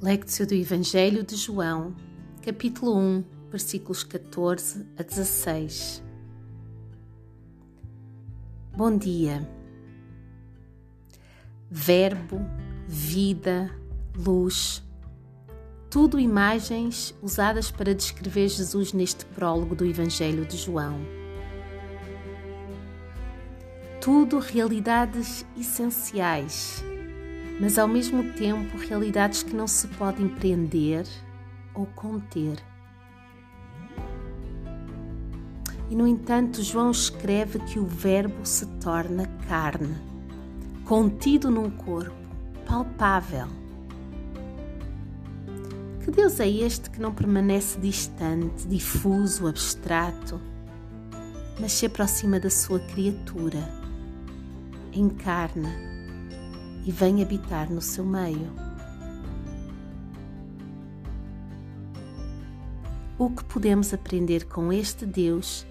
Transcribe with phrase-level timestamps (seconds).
[0.00, 1.92] Lectio do Evangelho de João,
[2.40, 6.04] capítulo 1, versículos 14 a 16.
[8.76, 9.44] Bom dia.
[11.68, 12.40] Verbo,
[12.86, 13.74] vida,
[14.16, 14.84] luz,
[15.90, 21.00] tudo imagens usadas para descrever Jesus neste prólogo do Evangelho de João.
[24.00, 26.84] Tudo realidades essenciais
[27.60, 31.06] mas ao mesmo tempo realidades que não se podem prender
[31.74, 32.56] ou conter.
[35.90, 39.96] E no entanto, João escreve que o Verbo se torna carne,
[40.84, 42.14] contido num corpo,
[42.66, 43.46] palpável.
[46.04, 50.40] Que Deus é este que não permanece distante, difuso, abstrato,
[51.58, 53.58] mas se aproxima da sua criatura,
[54.92, 55.87] encarna
[56.84, 58.52] e vem habitar no seu meio.
[63.18, 65.66] O que podemos aprender com este Deus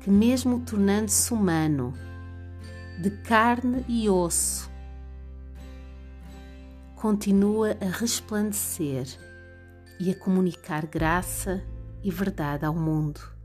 [0.00, 1.92] que, mesmo tornando-se humano,
[3.02, 4.70] de carne e osso,
[6.94, 9.06] continua a resplandecer
[9.98, 11.62] e a comunicar graça
[12.02, 13.35] e verdade ao mundo.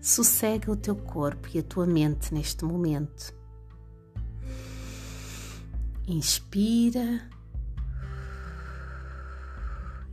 [0.00, 3.34] Sossega o teu corpo e a tua mente neste momento.
[6.08, 7.28] Inspira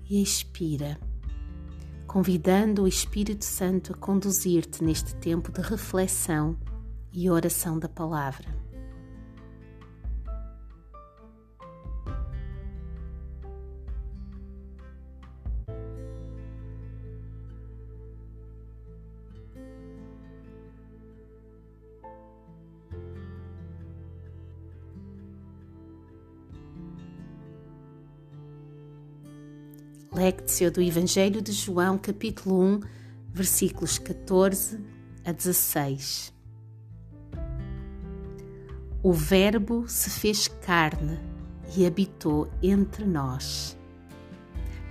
[0.09, 0.99] e expira,
[2.05, 6.57] convidando o Espírito Santo a conduzir-te neste tempo de reflexão
[7.11, 8.56] e oração da palavra.
[30.13, 32.79] Lectio do Evangelho de João, capítulo 1,
[33.33, 34.79] versículos 14
[35.23, 36.33] a 16.
[39.03, 41.19] O Verbo se fez carne
[41.75, 43.77] e habitou entre nós.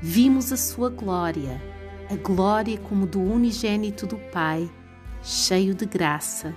[0.03, 1.61] Vimos a sua glória,
[2.11, 4.71] a glória como do unigênito do Pai,
[5.23, 6.55] cheio de graça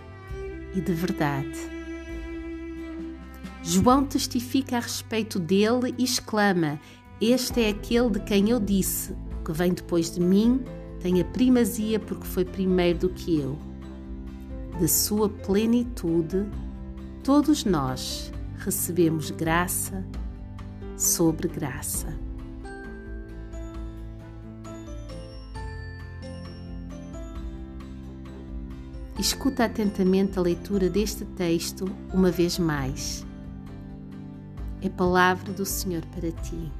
[0.76, 1.80] e de verdade.
[3.64, 6.80] João testifica a respeito dele e exclama:
[7.22, 9.16] este é aquele de quem eu disse:
[9.46, 10.62] que vem depois de mim
[11.00, 13.58] tem a primazia porque foi primeiro do que eu.
[14.80, 16.46] De sua plenitude,
[17.24, 20.06] todos nós recebemos graça
[20.96, 22.14] sobre graça.
[29.18, 33.26] Escuta atentamente a leitura deste texto uma vez mais.
[34.82, 36.79] É palavra do Senhor para ti.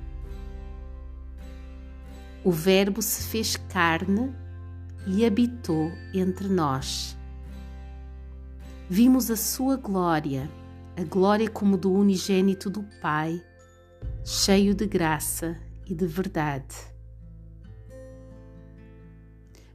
[2.42, 4.34] O Verbo se fez carne
[5.06, 7.18] e habitou entre nós.
[8.90, 10.50] Vimos a sua glória,
[10.96, 13.44] a glória como do unigênito do Pai,
[14.24, 16.78] cheio de graça e de verdade.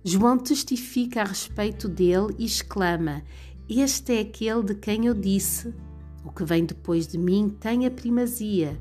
[0.02, 3.22] João testifica a respeito dele e exclama:
[3.68, 5.74] Este é aquele de quem eu disse:
[6.24, 8.80] O que vem depois de mim tem a primazia,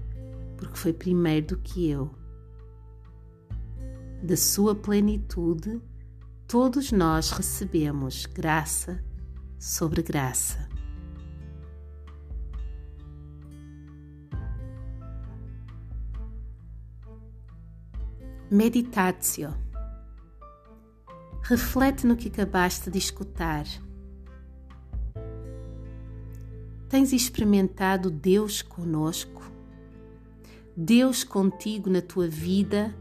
[0.56, 2.23] porque foi primeiro do que eu
[4.24, 5.82] da sua plenitude,
[6.48, 9.04] todos nós recebemos graça
[9.60, 10.70] sobre graça.
[18.50, 19.54] Meditatio.
[21.42, 23.66] Reflete no que acabaste de escutar.
[26.88, 29.42] Tens experimentado Deus conosco?
[30.78, 32.96] Deus contigo na tua vida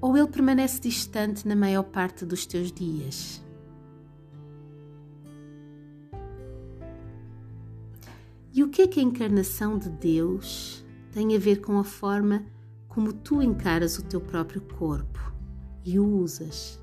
[0.00, 3.42] ou ele permanece distante na maior parte dos teus dias?
[8.52, 12.46] E o que é que a encarnação de Deus tem a ver com a forma
[12.88, 15.32] como tu encaras o teu próprio corpo
[15.84, 16.80] e o usas?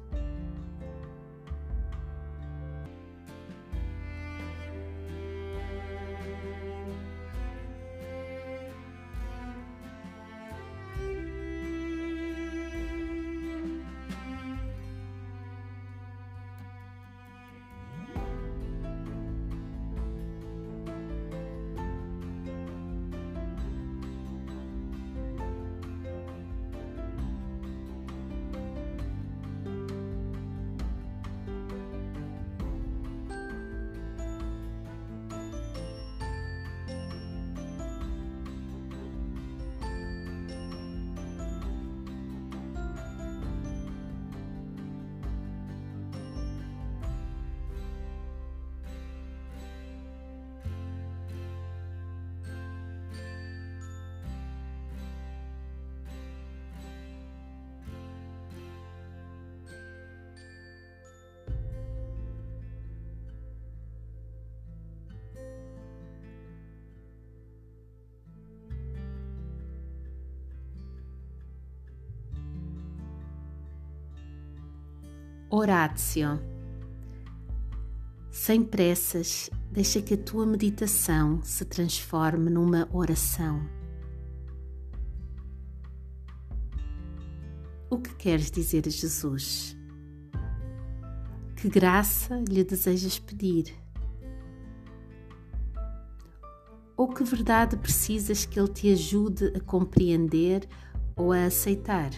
[75.55, 76.41] Oratio.
[78.31, 83.61] Sem pressas, deixa que a tua meditação se transforme numa oração.
[87.87, 89.77] O que queres dizer a Jesus?
[91.55, 93.75] Que graça lhe desejas pedir?
[96.97, 100.67] Ou que verdade precisas que Ele te ajude a compreender
[101.15, 102.09] ou a aceitar?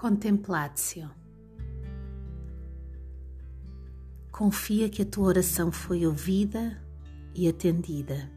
[0.00, 1.10] Contemplatio.
[4.32, 6.82] Confia que a tua oração foi ouvida
[7.34, 8.32] e atendida.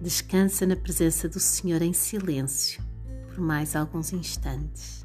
[0.00, 2.80] Descansa na presença do Senhor em silêncio
[3.26, 5.04] por mais alguns instantes.